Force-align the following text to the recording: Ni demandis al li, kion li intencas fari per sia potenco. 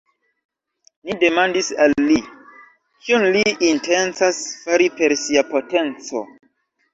Ni 1.09 1.15
demandis 1.23 1.67
al 1.85 1.93
li, 2.05 2.17
kion 3.09 3.27
li 3.35 3.43
intencas 3.73 4.41
fari 4.63 4.89
per 4.97 5.17
sia 5.27 5.47
potenco. 5.53 6.25